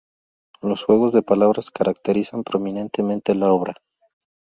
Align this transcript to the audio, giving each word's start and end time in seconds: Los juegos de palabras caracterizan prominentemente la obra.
Los 0.63 0.83
juegos 0.83 1.13
de 1.13 1.21
palabras 1.21 1.69
caracterizan 1.69 2.43
prominentemente 2.43 3.35
la 3.35 3.51
obra. 3.51 3.75